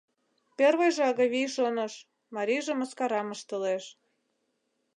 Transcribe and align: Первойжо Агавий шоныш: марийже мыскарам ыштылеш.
Первойжо 0.57 1.01
Агавий 1.11 1.49
шоныш: 1.55 1.93
марийже 2.35 2.73
мыскарам 2.79 3.27
ыштылеш. 3.35 3.83